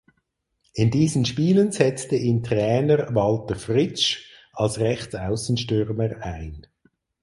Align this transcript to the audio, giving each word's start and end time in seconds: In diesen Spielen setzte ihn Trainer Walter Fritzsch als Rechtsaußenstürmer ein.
In 0.73 0.89
diesen 0.89 1.25
Spielen 1.25 1.71
setzte 1.71 2.15
ihn 2.15 2.41
Trainer 2.41 3.13
Walter 3.13 3.55
Fritzsch 3.55 4.31
als 4.51 4.79
Rechtsaußenstürmer 4.79 6.23
ein. 6.23 6.65